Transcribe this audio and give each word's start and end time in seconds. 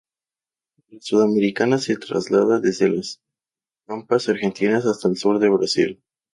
La 0.87 0.99
sudamericana 0.99 1.77
se 1.77 1.95
traslada 1.95 2.59
desde 2.59 2.89
las 2.89 3.21
pampas 3.85 4.29
argentinas 4.29 4.87
hasta 4.87 5.07
el 5.09 5.15
sur 5.15 5.37
de 5.37 5.47
Brasil. 5.49 6.01